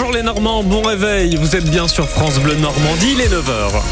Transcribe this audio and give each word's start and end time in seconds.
Bonjour 0.00 0.14
les 0.14 0.22
Normands, 0.22 0.62
bon 0.62 0.80
réveil. 0.80 1.36
Vous 1.36 1.56
êtes 1.56 1.68
bien 1.68 1.86
sur 1.86 2.08
France 2.08 2.38
Bleu 2.38 2.54
Normandie, 2.54 3.16
les 3.16 3.28
9h. 3.28 3.82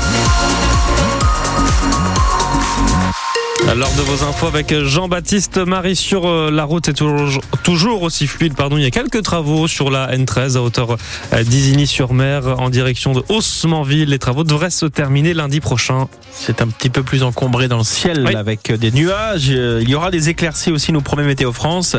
Lors 3.66 3.94
de 3.96 4.00
vos 4.02 4.24
infos 4.24 4.46
avec 4.46 4.74
Jean-Baptiste 4.84 5.58
Marie 5.58 5.94
sur 5.94 6.26
euh, 6.26 6.50
la 6.50 6.64
route, 6.64 6.86
c'est 6.86 6.94
toujours, 6.94 7.42
toujours 7.62 8.02
aussi 8.02 8.26
fluide. 8.26 8.54
Pardon, 8.54 8.76
il 8.78 8.82
y 8.82 8.86
a 8.86 8.90
quelques 8.90 9.22
travaux 9.22 9.68
sur 9.68 9.90
la 9.90 10.16
N13 10.16 10.56
à 10.56 10.62
hauteur 10.62 10.96
euh, 11.34 11.44
d'Isigny-sur-Mer 11.44 12.58
en 12.60 12.70
direction 12.70 13.12
de 13.12 13.22
Haussmanville. 13.28 14.08
Les 14.08 14.18
travaux 14.18 14.42
devraient 14.42 14.70
se 14.70 14.86
terminer 14.86 15.34
lundi 15.34 15.60
prochain. 15.60 16.08
C'est 16.32 16.62
un 16.62 16.68
petit 16.68 16.88
peu 16.88 17.02
plus 17.02 17.22
encombré 17.22 17.68
dans 17.68 17.78
le 17.78 17.84
ciel 17.84 18.24
Oui. 18.26 18.34
avec 18.34 18.72
des 18.72 18.90
nuages. 18.90 19.48
Euh, 19.50 19.80
Il 19.82 19.88
y 19.90 19.94
aura 19.94 20.10
des 20.10 20.30
éclaircies 20.30 20.72
aussi, 20.72 20.90
nous 20.92 21.02
promet 21.02 21.24
Météo 21.24 21.52
France. 21.52 21.94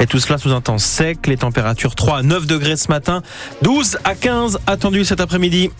Et 0.00 0.06
tout 0.06 0.18
cela 0.20 0.38
sous 0.38 0.52
un 0.52 0.62
temps 0.62 0.78
sec. 0.78 1.26
Les 1.26 1.36
températures 1.36 1.94
3 1.94 2.18
à 2.18 2.22
9 2.22 2.46
degrés 2.46 2.76
ce 2.76 2.88
matin, 2.88 3.22
12 3.62 3.98
à 4.04 4.14
15 4.14 4.58
attendus 4.66 5.04
cet 5.04 5.20
après-midi. 5.20 5.70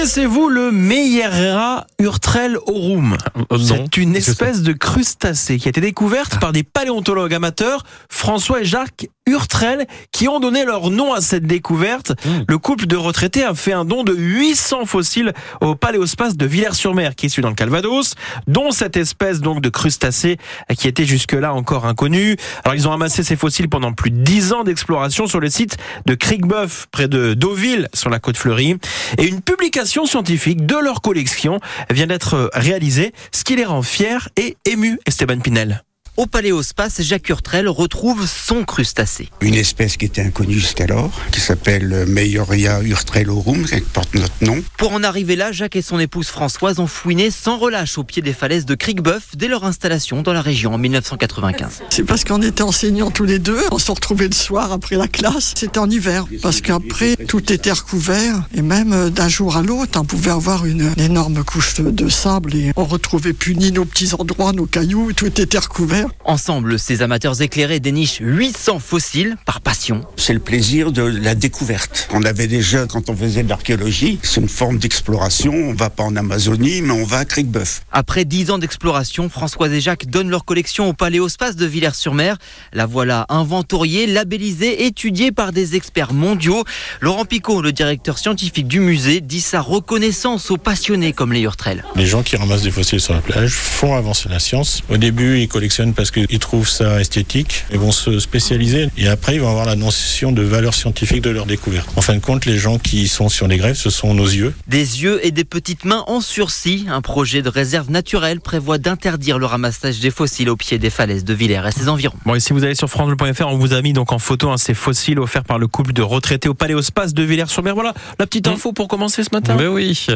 Connaissez-vous 0.00 0.48
le 0.48 0.72
Meillera 0.72 1.86
Urtrel 1.98 2.56
aurum 2.66 3.18
Euh. 3.52 3.58
C'est 3.58 3.98
une 3.98 4.16
espèce 4.16 4.62
de 4.62 4.72
crustacée 4.72 5.58
qui 5.58 5.68
a 5.68 5.70
été 5.70 5.82
découverte 5.82 6.40
par 6.40 6.52
des 6.52 6.62
paléontologues 6.62 7.34
amateurs, 7.34 7.84
François 8.08 8.62
et 8.62 8.64
Jacques 8.64 9.08
Urtrel, 9.26 9.86
qui 10.10 10.26
ont 10.26 10.40
donné 10.40 10.64
leur 10.64 10.90
nom 10.90 11.12
à 11.12 11.20
cette 11.20 11.44
découverte. 11.44 12.12
Mm. 12.24 12.30
Le 12.48 12.58
couple 12.58 12.86
de 12.86 12.96
retraités 12.96 13.44
a 13.44 13.54
fait 13.54 13.72
un 13.72 13.84
don 13.84 14.02
de 14.02 14.14
800 14.14 14.86
fossiles 14.86 15.34
au 15.60 15.74
Paléospace 15.74 16.36
de 16.36 16.46
Villers-sur-Mer, 16.46 17.14
qui 17.14 17.26
est 17.26 17.28
situé 17.28 17.42
dans 17.42 17.50
le 17.50 17.54
Calvados, 17.54 18.14
dont 18.46 18.70
cette 18.70 18.96
espèce 18.96 19.40
donc 19.40 19.60
de 19.60 19.68
crustacé 19.68 20.38
qui 20.78 20.88
était 20.88 21.04
jusque-là 21.04 21.52
encore 21.52 21.86
inconnue. 21.86 22.36
Alors 22.64 22.74
ils 22.74 22.88
ont 22.88 22.92
amassé 22.92 23.22
ces 23.22 23.36
fossiles 23.36 23.68
pendant 23.68 23.92
plus 23.92 24.10
de 24.10 24.22
10 24.22 24.52
ans 24.54 24.64
d'exploration 24.64 25.26
sur 25.26 25.40
le 25.40 25.50
site 25.50 25.76
de 26.06 26.14
Criquebeuf, 26.14 26.86
près 26.90 27.06
de 27.06 27.34
Deauville, 27.34 27.88
sur 27.92 28.08
la 28.08 28.18
côte 28.18 28.38
fleurie. 28.38 28.76
Et 29.18 29.26
une 29.26 29.42
publication 29.42 29.89
scientifique 29.90 30.66
de 30.66 30.76
leur 30.76 31.00
collection 31.00 31.58
vient 31.90 32.06
d'être 32.06 32.50
réalisée, 32.54 33.12
ce 33.32 33.42
qui 33.44 33.56
les 33.56 33.64
rend 33.64 33.82
fiers 33.82 34.28
et 34.36 34.56
émus, 34.64 34.98
Esteban 35.06 35.40
Pinel. 35.40 35.82
Au 36.20 36.26
Paléospace, 36.26 37.00
Jacques 37.00 37.30
Urtrel 37.30 37.66
retrouve 37.66 38.26
son 38.26 38.64
crustacé. 38.64 39.30
une 39.40 39.54
espèce 39.54 39.96
qui 39.96 40.04
était 40.04 40.20
inconnue 40.20 40.58
jusqu'alors, 40.58 41.18
qui 41.32 41.40
s'appelle 41.40 42.04
Meioria 42.06 42.82
urtrelorum, 42.82 43.64
qui 43.64 43.80
porte 43.80 44.14
notre 44.14 44.34
nom. 44.42 44.62
Pour 44.76 44.92
en 44.92 45.02
arriver 45.02 45.34
là, 45.34 45.50
Jacques 45.50 45.76
et 45.76 45.80
son 45.80 45.98
épouse 45.98 46.26
Françoise 46.26 46.78
ont 46.78 46.86
fouiné 46.86 47.30
sans 47.30 47.56
relâche 47.56 47.96
au 47.96 48.04
pied 48.04 48.20
des 48.20 48.34
falaises 48.34 48.66
de 48.66 48.74
Criquebeuf 48.74 49.28
dès 49.34 49.48
leur 49.48 49.64
installation 49.64 50.20
dans 50.20 50.34
la 50.34 50.42
région 50.42 50.74
en 50.74 50.78
1995. 50.78 51.84
C'est 51.88 52.02
parce 52.04 52.24
qu'on 52.24 52.42
était 52.42 52.60
enseignants 52.60 53.10
tous 53.10 53.24
les 53.24 53.38
deux. 53.38 53.62
On 53.70 53.78
se 53.78 53.90
retrouvait 53.90 54.28
le 54.28 54.34
soir 54.34 54.72
après 54.72 54.96
la 54.96 55.08
classe. 55.08 55.54
C'était 55.56 55.78
en 55.78 55.88
hiver. 55.88 56.26
Parce 56.42 56.60
qu'après, 56.60 57.16
tout 57.16 57.50
était 57.50 57.72
recouvert. 57.72 58.46
Et 58.54 58.60
même 58.60 58.92
euh, 58.92 59.08
d'un 59.08 59.28
jour 59.28 59.56
à 59.56 59.62
l'autre, 59.62 59.98
on 59.98 60.04
pouvait 60.04 60.32
avoir 60.32 60.66
une, 60.66 60.92
une 60.98 61.02
énorme 61.02 61.42
couche 61.44 61.76
de, 61.76 61.90
de 61.90 62.10
sable. 62.10 62.54
Et 62.54 62.72
on 62.76 62.84
retrouvait 62.84 63.32
plus 63.32 63.56
ni 63.56 63.72
nos 63.72 63.86
petits 63.86 64.12
endroits, 64.12 64.52
nos 64.52 64.66
cailloux. 64.66 65.14
Tout 65.14 65.40
était 65.40 65.58
recouvert. 65.58 66.09
Ensemble, 66.24 66.78
ces 66.78 67.02
amateurs 67.02 67.40
éclairés 67.42 67.80
dénichent 67.80 68.18
800 68.20 68.78
fossiles 68.78 69.36
par 69.46 69.60
passion. 69.60 70.02
C'est 70.16 70.34
le 70.34 70.40
plaisir 70.40 70.92
de 70.92 71.02
la 71.02 71.34
découverte. 71.34 72.08
On 72.12 72.22
avait 72.24 72.46
déjà, 72.46 72.86
quand 72.86 73.10
on 73.10 73.16
faisait 73.16 73.42
de 73.42 73.48
l'archéologie, 73.48 74.18
c'est 74.22 74.40
une 74.40 74.48
forme 74.48 74.78
d'exploration. 74.78 75.52
On 75.52 75.74
va 75.74 75.90
pas 75.90 76.02
en 76.02 76.16
Amazonie, 76.16 76.82
mais 76.82 76.92
on 76.92 77.04
va 77.04 77.18
à 77.18 77.24
Criquebeuf. 77.24 77.82
Après 77.92 78.24
10 78.24 78.50
ans 78.50 78.58
d'exploration, 78.58 79.28
Françoise 79.28 79.72
et 79.72 79.80
Jacques 79.80 80.06
donnent 80.06 80.30
leur 80.30 80.44
collection 80.44 80.88
au 80.88 80.92
Paléospace 80.92 81.56
de 81.56 81.66
Villers-sur-Mer. 81.66 82.36
La 82.72 82.86
voilà 82.86 83.26
inventoriée, 83.28 84.06
labellisée, 84.06 84.86
étudiée 84.86 85.32
par 85.32 85.52
des 85.52 85.74
experts 85.76 86.12
mondiaux. 86.12 86.64
Laurent 87.00 87.24
Picot, 87.24 87.62
le 87.62 87.72
directeur 87.72 88.18
scientifique 88.18 88.68
du 88.68 88.80
musée, 88.80 89.20
dit 89.20 89.40
sa 89.40 89.60
reconnaissance 89.60 90.50
aux 90.50 90.56
passionnés 90.58 91.12
comme 91.12 91.32
les 91.32 91.40
Urtrel. 91.40 91.84
Les 91.96 92.06
gens 92.06 92.22
qui 92.22 92.36
ramassent 92.36 92.62
des 92.62 92.70
fossiles 92.70 93.00
sur 93.00 93.14
la 93.14 93.20
plage 93.20 93.52
font 93.52 93.94
avancer 93.94 94.28
la 94.28 94.38
science. 94.38 94.82
Au 94.90 94.96
début, 94.96 95.40
ils 95.40 95.48
collectionnent 95.48 95.89
parce 95.92 96.10
qu'ils 96.10 96.38
trouvent 96.38 96.68
ça 96.68 97.00
esthétique. 97.00 97.64
Ils 97.72 97.78
vont 97.78 97.92
se 97.92 98.18
spécialiser 98.18 98.88
et 98.96 99.08
après, 99.08 99.34
ils 99.34 99.40
vont 99.40 99.48
avoir 99.50 99.66
la 99.66 99.76
notion 99.76 100.32
de 100.32 100.42
valeur 100.42 100.74
scientifique 100.74 101.22
de 101.22 101.30
leur 101.30 101.46
découverte. 101.46 101.88
En 101.96 102.00
fin 102.00 102.14
de 102.14 102.20
compte, 102.20 102.46
les 102.46 102.58
gens 102.58 102.78
qui 102.78 103.08
sont 103.08 103.28
sur 103.28 103.48
les 103.48 103.56
grèves, 103.56 103.76
ce 103.76 103.90
sont 103.90 104.14
nos 104.14 104.26
yeux. 104.26 104.54
Des 104.66 105.02
yeux 105.02 105.24
et 105.24 105.30
des 105.30 105.44
petites 105.44 105.84
mains 105.84 106.04
en 106.06 106.20
sursis. 106.20 106.86
Un 106.90 107.00
projet 107.00 107.42
de 107.42 107.48
réserve 107.48 107.90
naturelle 107.90 108.40
prévoit 108.40 108.78
d'interdire 108.78 109.38
le 109.38 109.46
ramassage 109.46 110.00
des 110.00 110.10
fossiles 110.10 110.48
au 110.50 110.56
pied 110.56 110.78
des 110.78 110.90
falaises 110.90 111.24
de 111.24 111.34
Villers 111.34 111.62
et 111.66 111.72
ses 111.72 111.88
environs. 111.88 112.16
Bon, 112.26 112.34
et 112.34 112.40
si 112.40 112.52
vous 112.52 112.64
allez 112.64 112.74
sur 112.74 112.88
francebleu.fr, 112.88 113.46
on 113.48 113.58
vous 113.58 113.72
a 113.72 113.82
mis 113.82 113.92
donc 113.92 114.12
en 114.12 114.18
photo 114.18 114.50
hein, 114.50 114.56
ces 114.56 114.74
fossiles 114.74 115.18
offerts 115.18 115.44
par 115.44 115.58
le 115.58 115.66
couple 115.66 115.92
de 115.92 116.02
retraités 116.02 116.48
au 116.48 116.54
Paléospace 116.54 117.14
de 117.14 117.22
Villers-sur-Mer. 117.22 117.74
Voilà 117.74 117.94
la 118.18 118.26
petite 118.26 118.46
Mm. 118.48 118.52
info 118.52 118.72
pour 118.72 118.88
commencer 118.88 119.22
ce 119.22 119.30
matin. 119.32 119.56
Mais 119.58 119.66
oui. 119.66 120.06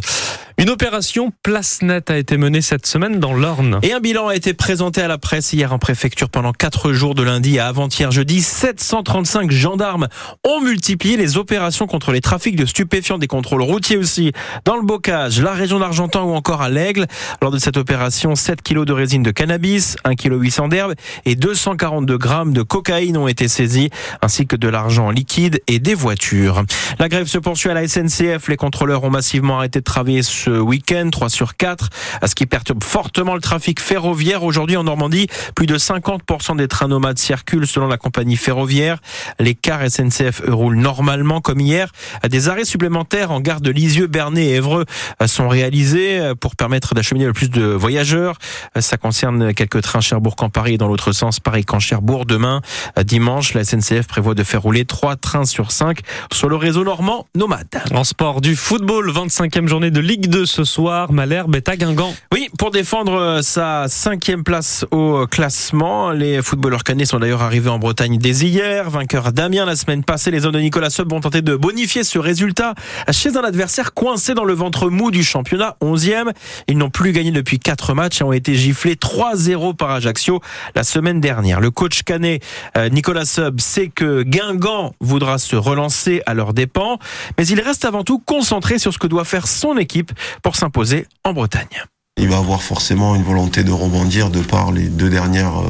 Une 0.56 0.70
opération 0.70 1.32
place 1.42 1.82
nette 1.82 2.10
a 2.10 2.16
été 2.16 2.36
menée 2.36 2.62
cette 2.62 2.86
semaine 2.86 3.18
dans 3.18 3.34
l'Orne. 3.34 3.80
Et 3.82 3.92
un 3.92 3.98
bilan 3.98 4.28
a 4.28 4.36
été 4.36 4.54
présenté 4.54 5.02
à 5.02 5.08
la 5.08 5.18
presse 5.18 5.52
hier 5.52 5.72
en 5.72 5.78
préfecture 5.78 6.30
pendant 6.30 6.52
quatre 6.52 6.92
jours 6.92 7.16
de 7.16 7.24
lundi 7.24 7.58
à 7.58 7.66
avant-hier 7.66 8.12
jeudi. 8.12 8.40
735 8.40 9.50
gendarmes 9.50 10.06
ont 10.44 10.60
multiplié 10.60 11.16
les 11.16 11.36
opérations 11.36 11.86
contre 11.88 12.12
les 12.12 12.20
trafics 12.20 12.54
de 12.54 12.66
stupéfiants, 12.66 13.18
des 13.18 13.26
contrôles 13.26 13.62
routiers 13.62 13.96
aussi, 13.96 14.32
dans 14.64 14.76
le 14.76 14.82
Bocage, 14.82 15.40
la 15.40 15.52
région 15.52 15.80
d'Argentan 15.80 16.24
ou 16.24 16.34
encore 16.34 16.62
à 16.62 16.68
l'Aigle. 16.68 17.06
Lors 17.42 17.50
de 17.50 17.58
cette 17.58 17.76
opération, 17.76 18.36
7 18.36 18.62
kilos 18.62 18.86
de 18.86 18.92
résine 18.92 19.24
de 19.24 19.32
cannabis, 19.32 19.96
1 20.04 20.14
kg 20.14 20.40
800 20.40 20.68
d'herbe 20.68 20.94
et 21.24 21.34
242 21.34 22.16
grammes 22.16 22.52
de 22.52 22.62
cocaïne 22.62 23.16
ont 23.16 23.26
été 23.26 23.48
saisis, 23.48 23.90
ainsi 24.22 24.46
que 24.46 24.54
de 24.54 24.68
l'argent 24.68 25.10
liquide 25.10 25.60
et 25.66 25.80
des 25.80 25.94
voitures. 25.94 26.62
La 27.00 27.08
grève 27.08 27.26
se 27.26 27.38
poursuit 27.38 27.70
à 27.70 27.74
la 27.74 27.88
SNCF. 27.88 28.48
Les 28.48 28.56
contrôleurs 28.56 29.02
ont 29.02 29.10
massivement 29.10 29.58
arrêté 29.58 29.80
de 29.80 29.84
travailler 29.84 30.22
ce 30.44 30.50
week-end, 30.50 31.08
3 31.10 31.30
sur 31.30 31.56
4, 31.56 31.88
ce 32.26 32.34
qui 32.34 32.44
perturbe 32.44 32.84
fortement 32.84 33.34
le 33.34 33.40
trafic 33.40 33.80
ferroviaire. 33.80 34.42
Aujourd'hui 34.42 34.76
en 34.76 34.84
Normandie, 34.84 35.26
plus 35.54 35.66
de 35.66 35.78
50% 35.78 36.56
des 36.56 36.68
trains 36.68 36.88
nomades 36.88 37.18
circulent 37.18 37.66
selon 37.66 37.86
la 37.86 37.96
compagnie 37.96 38.36
ferroviaire. 38.36 38.98
Les 39.38 39.54
cars 39.54 39.80
SNCF 39.88 40.42
roulent 40.46 40.76
normalement 40.76 41.40
comme 41.40 41.60
hier. 41.60 41.90
Des 42.28 42.48
arrêts 42.48 42.66
supplémentaires 42.66 43.30
en 43.30 43.40
gare 43.40 43.60
de 43.60 43.70
Lisieux, 43.70 44.06
Bernay 44.06 44.46
et 44.46 44.54
Évreux 44.56 44.84
sont 45.26 45.48
réalisés 45.48 46.32
pour 46.40 46.56
permettre 46.56 46.94
d'acheminer 46.94 47.26
le 47.26 47.32
plus 47.32 47.48
de 47.48 47.64
voyageurs. 47.64 48.36
Ça 48.78 48.96
concerne 48.98 49.54
quelques 49.54 49.80
trains 49.80 50.00
Cherbourg 50.00 50.36
en 50.40 50.50
Paris 50.50 50.74
et 50.74 50.78
dans 50.78 50.88
l'autre 50.88 51.12
sens, 51.12 51.40
Paris 51.40 51.64
qu'en 51.64 51.80
Cherbourg. 51.80 52.26
Demain, 52.26 52.60
dimanche, 53.02 53.54
la 53.54 53.64
SNCF 53.64 54.06
prévoit 54.06 54.34
de 54.34 54.42
faire 54.42 54.60
rouler 54.60 54.84
3 54.84 55.16
trains 55.16 55.46
sur 55.46 55.72
5 55.72 56.00
sur 56.32 56.48
le 56.48 56.56
réseau 56.56 56.84
normand 56.84 57.26
nomade. 57.34 57.66
En 57.94 58.04
sport 58.04 58.42
du 58.42 58.56
football, 58.56 59.10
25e 59.10 59.68
journée 59.68 59.90
de 59.90 60.00
Ligue 60.00 60.26
2 60.26 60.33
ce 60.44 60.64
soir. 60.64 61.12
Malherbe 61.12 61.56
à 61.66 61.76
Guingamp. 61.76 62.12
Oui, 62.32 62.48
pour 62.58 62.72
défendre 62.72 63.12
euh, 63.14 63.42
sa 63.42 63.86
cinquième 63.86 64.42
place 64.42 64.84
au 64.90 65.26
classement, 65.28 66.10
les 66.10 66.42
footballeurs 66.42 66.82
canets 66.82 67.06
sont 67.06 67.20
d'ailleurs 67.20 67.42
arrivés 67.42 67.70
en 67.70 67.78
Bretagne 67.78 68.18
dès 68.18 68.32
hier. 68.38 68.90
Vainqueur 68.90 69.32
d'Amiens 69.32 69.64
la 69.64 69.76
semaine 69.76 70.02
passée, 70.02 70.32
les 70.32 70.44
hommes 70.44 70.52
de 70.52 70.58
Nicolas 70.58 70.90
Seub 70.90 71.08
vont 71.08 71.20
tenter 71.20 71.40
de 71.40 71.54
bonifier 71.54 72.02
ce 72.02 72.18
résultat 72.18 72.74
chez 73.12 73.36
un 73.36 73.42
adversaire 73.42 73.94
coincé 73.94 74.34
dans 74.34 74.44
le 74.44 74.54
ventre 74.54 74.88
mou 74.90 75.12
du 75.12 75.22
championnat, 75.22 75.76
11e. 75.80 76.32
Ils 76.66 76.78
n'ont 76.78 76.90
plus 76.90 77.12
gagné 77.12 77.30
depuis 77.30 77.60
4 77.60 77.94
matchs 77.94 78.20
et 78.20 78.24
ont 78.24 78.32
été 78.32 78.54
giflés 78.56 78.96
3-0 78.96 79.76
par 79.76 79.90
Ajaccio 79.90 80.40
la 80.74 80.82
semaine 80.82 81.20
dernière. 81.20 81.60
Le 81.60 81.70
coach 81.70 82.02
canet 82.02 82.42
euh, 82.76 82.88
Nicolas 82.88 83.24
Seub 83.24 83.60
sait 83.60 83.88
que 83.88 84.22
Guingamp 84.22 84.94
voudra 85.00 85.38
se 85.38 85.54
relancer 85.54 86.22
à 86.26 86.34
leurs 86.34 86.54
dépens, 86.54 86.98
mais 87.38 87.46
il 87.46 87.60
reste 87.60 87.84
avant 87.84 88.02
tout 88.02 88.18
concentré 88.18 88.78
sur 88.78 88.92
ce 88.92 88.98
que 88.98 89.06
doit 89.06 89.24
faire 89.24 89.46
son 89.46 89.76
équipe 89.76 90.10
pour 90.42 90.56
s'imposer 90.56 91.06
en 91.24 91.32
Bretagne. 91.32 91.84
Il 92.16 92.28
va 92.28 92.38
avoir 92.38 92.62
forcément 92.62 93.16
une 93.16 93.24
volonté 93.24 93.64
de 93.64 93.72
rebondir 93.72 94.30
de 94.30 94.40
par 94.40 94.70
les 94.70 94.88
deux 94.88 95.10
dernières 95.10 95.58
euh, 95.58 95.64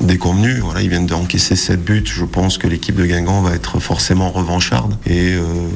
déconvenues. 0.00 0.58
Voilà, 0.58 0.82
ils 0.82 0.88
viennent 0.88 1.06
d'encaisser 1.06 1.54
7 1.54 1.82
buts. 1.84 2.02
Je 2.04 2.24
pense 2.24 2.58
que 2.58 2.66
l'équipe 2.66 2.96
de 2.96 3.06
Guingamp 3.06 3.42
va 3.42 3.54
être 3.54 3.78
forcément 3.78 4.30
revancharde 4.30 4.98
et 5.06 5.34
euh, 5.34 5.68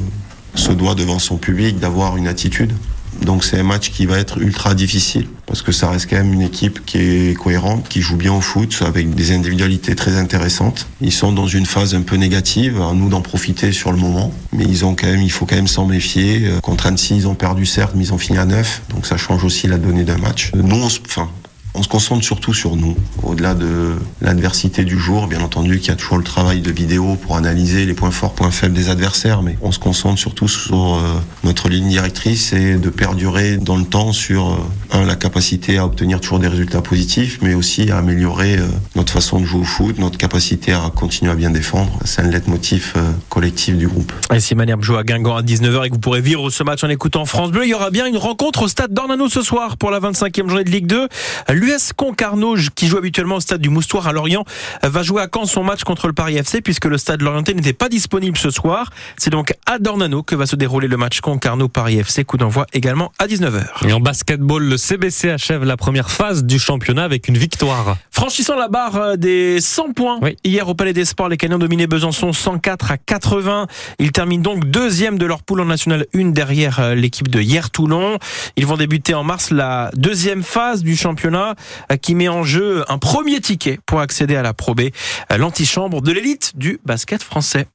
se 0.55 0.71
doit 0.71 0.95
devant 0.95 1.19
son 1.19 1.37
public 1.37 1.79
d'avoir 1.79 2.17
une 2.17 2.27
attitude. 2.27 2.73
Donc 3.21 3.43
c'est 3.43 3.59
un 3.59 3.63
match 3.63 3.91
qui 3.91 4.05
va 4.05 4.17
être 4.17 4.37
ultra 4.39 4.73
difficile 4.73 5.27
parce 5.45 5.61
que 5.63 5.71
ça 5.71 5.89
reste 5.89 6.07
quand 6.09 6.17
même 6.17 6.31
une 6.31 6.43
équipe 6.43 6.85
qui 6.85 6.99
est 6.99 7.37
cohérente, 7.37 7.89
qui 7.89 8.01
joue 8.01 8.17
bien 8.17 8.33
au 8.33 8.41
foot 8.41 8.83
avec 8.85 9.15
des 9.15 9.31
individualités 9.31 9.95
très 9.95 10.15
intéressantes. 10.15 10.87
Ils 11.01 11.11
sont 11.11 11.31
dans 11.31 11.47
une 11.47 11.65
phase 11.65 11.95
un 11.95 12.03
peu 12.03 12.17
négative, 12.17 12.79
à 12.79 12.93
nous 12.93 13.09
d'en 13.09 13.21
profiter 13.21 13.71
sur 13.71 13.91
le 13.91 13.97
moment, 13.97 14.31
mais 14.53 14.65
ils 14.65 14.85
ont 14.85 14.93
quand 14.93 15.07
même, 15.07 15.23
il 15.23 15.31
faut 15.31 15.47
quand 15.47 15.55
même 15.55 15.67
s'en 15.67 15.85
méfier. 15.85 16.41
Euh, 16.45 16.59
Contre 16.59 16.85
Annecy, 16.85 17.15
ils 17.15 17.27
ont 17.27 17.33
perdu 17.33 17.65
certes, 17.65 17.93
mais 17.95 18.03
ils 18.03 18.13
ont 18.13 18.19
fini 18.19 18.37
à 18.37 18.45
9, 18.45 18.83
donc 18.93 19.07
ça 19.07 19.17
change 19.17 19.43
aussi 19.43 19.67
la 19.67 19.77
donnée 19.77 20.03
d'un 20.03 20.19
match. 20.19 20.51
Nous, 20.53 20.83
enfin, 20.83 21.29
On 21.75 21.83
se 21.83 21.87
concentre 21.87 22.23
surtout 22.23 22.53
sur 22.53 22.75
nous, 22.75 22.97
au-delà 23.23 23.53
de 23.53 23.95
l'adversité 24.21 24.83
du 24.83 24.97
jour. 24.97 25.27
Bien 25.27 25.41
entendu 25.41 25.79
qu'il 25.79 25.89
y 25.89 25.91
a 25.91 25.95
toujours 25.95 26.17
le 26.17 26.23
travail 26.23 26.61
de 26.61 26.71
vidéo 26.71 27.15
pour 27.15 27.37
analyser 27.37 27.85
les 27.85 27.93
points 27.93 28.11
forts, 28.11 28.33
points 28.33 28.51
faibles 28.51 28.73
des 28.73 28.89
adversaires, 28.89 29.43
mais 29.43 29.55
on 29.61 29.71
se 29.71 29.79
concentre 29.79 30.19
surtout 30.19 30.47
sur 30.47 30.95
euh, 30.95 31.21
notre 31.43 31.69
ligne 31.69 31.87
directrice 31.87 32.53
et 32.53 32.75
de 32.75 32.89
perdurer 32.89 33.57
dans 33.57 33.77
le 33.77 33.85
temps 33.85 34.13
sur, 34.13 34.49
euh, 34.49 34.88
un, 34.91 35.05
la 35.05 35.15
capacité 35.15 35.77
à 35.77 35.85
obtenir 35.85 36.19
toujours 36.19 36.39
des 36.39 36.47
résultats 36.47 36.81
positifs, 36.81 37.39
mais 37.41 37.53
aussi 37.53 37.91
à 37.91 37.97
améliorer 37.97 38.57
euh, 38.57 38.67
notre 38.95 39.13
façon 39.13 39.39
de 39.39 39.45
jouer 39.45 39.61
au 39.61 39.63
foot, 39.63 39.97
notre 39.99 40.17
capacité 40.17 40.73
à 40.73 40.91
continuer 40.93 41.31
à 41.31 41.35
bien 41.35 41.49
défendre. 41.49 41.91
C'est 42.05 42.21
un 42.21 42.29
leitmotiv 42.29 42.93
collectif 43.29 43.75
du 43.75 43.87
groupe. 43.87 44.11
Et 44.33 44.39
si 44.39 44.55
Manière 44.55 44.81
joue 44.81 44.97
à 44.97 45.03
Guingamp 45.03 45.35
à 45.35 45.41
19h 45.41 45.85
et 45.85 45.89
que 45.89 45.93
vous 45.93 45.99
pourrez 45.99 46.21
vivre 46.21 46.49
ce 46.49 46.63
match 46.63 46.83
en 46.83 46.89
écoutant 46.89 47.25
France 47.25 47.51
Bleu, 47.51 47.65
il 47.65 47.69
y 47.69 47.73
aura 47.73 47.91
bien 47.91 48.05
une 48.05 48.17
rencontre 48.17 48.63
au 48.63 48.67
stade 48.67 48.93
d'Ornano 48.93 49.29
ce 49.29 49.41
soir 49.41 49.77
pour 49.77 49.91
la 49.91 49.99
25e 49.99 50.47
journée 50.47 50.63
de 50.63 50.69
Ligue 50.69 50.87
2. 50.87 51.07
L'US 51.49 51.93
Concarneau, 51.95 52.55
qui 52.75 52.87
joue 52.87 52.97
habituellement 52.97 53.35
au 53.35 53.39
stade 53.39 53.61
du 53.61 53.69
Moustoir 53.69 54.07
à 54.07 54.13
Lorient, 54.13 54.45
va 54.83 55.03
jouer 55.03 55.21
à 55.21 55.27
Caen 55.33 55.45
son 55.45 55.63
match 55.63 55.83
contre 55.83 56.07
le 56.07 56.13
Paris 56.13 56.37
FC 56.37 56.61
puisque 56.61 56.85
le 56.85 56.97
stade 56.97 57.21
Lorientais 57.21 57.53
n'était 57.53 57.73
pas 57.73 57.89
disponible 57.89 58.37
ce 58.37 58.49
soir. 58.49 58.89
C'est 59.17 59.29
donc 59.29 59.53
à 59.65 59.79
Dornano 59.79 60.23
que 60.23 60.35
va 60.35 60.45
se 60.45 60.55
dérouler 60.55 60.87
le 60.87 60.97
match 60.97 61.21
Concarneau-Paris 61.21 61.99
FC. 61.99 62.23
Coup 62.23 62.37
d'envoi 62.37 62.65
également 62.73 63.11
à 63.19 63.27
19h. 63.27 63.87
Et 63.87 63.93
en 63.93 63.99
basketball, 63.99 64.63
le 64.63 64.77
CBC 64.79 65.29
achève 65.29 65.63
la 65.63 65.77
première 65.77 66.09
phase 66.09 66.43
du 66.43 66.57
championnat 66.57 67.03
avec 67.03 67.27
une 67.27 67.37
victoire. 67.37 67.97
Franchissant 68.09 68.55
la 68.55 68.69
barre 68.69 68.95
euh, 68.95 69.15
des 69.15 69.61
100 69.61 69.93
points 69.93 70.19
hier 70.43 70.67
au 70.67 70.73
Palais 70.73 70.93
des 70.93 71.05
Sports, 71.05 71.29
les 71.29 71.37
Canyons 71.37 71.59
dominaient 71.59 71.85
Besançon 71.85 72.33
104 72.33 72.91
à 72.91 72.97
80. 72.97 73.67
Ils 73.99 74.11
terminent 74.11 74.41
donc 74.41 74.65
deuxième 74.65 75.17
de 75.17 75.25
leur 75.25 75.43
poule 75.43 75.61
en 75.61 75.65
National 75.65 76.07
1 76.15 76.29
derrière 76.29 76.79
euh, 76.79 76.95
l'équipe 76.95 77.27
de 77.27 77.39
hier 77.41 77.69
Toulon. 77.69 78.17
Ils 78.55 78.65
vont 78.65 78.77
débuter 78.77 79.13
en 79.13 79.23
mars 79.23 79.51
la 79.51 79.91
deuxième 79.95 80.43
phase 80.43 80.81
du 80.81 80.95
championnat 80.95 81.55
euh, 81.91 81.97
qui 81.97 82.15
met 82.15 82.29
en 82.29 82.43
jeu 82.43 82.83
un 82.87 82.97
premier 82.97 83.41
ticket 83.41 83.79
pour 83.85 83.99
accéder 83.99 84.35
à 84.35 84.41
la 84.41 84.53
Pro 84.53 84.73
B, 84.73 84.89
l'antichambre 85.37 86.01
de 86.01 86.11
l'élite 86.11 86.53
du 86.55 86.79
basket 86.85 87.21
français. 87.21 87.67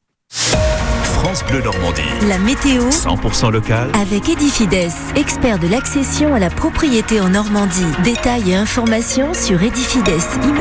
France 1.25 1.43
Bleu 1.47 1.63
Normandie. 1.63 2.03
La 2.29 2.37
météo 2.37 2.91
100% 2.91 3.51
local 3.51 3.89
avec 3.99 4.29
Edifides, 4.29 4.93
expert 5.17 5.59
de 5.59 5.67
l'accession 5.67 6.35
à 6.35 6.39
la 6.39 6.51
propriété 6.51 7.19
en 7.19 7.31
Normandie. 7.31 7.87
Détails 8.05 8.51
et 8.51 8.55
informations 8.57 9.33
sur 9.33 9.63
Edifides. 9.63 10.05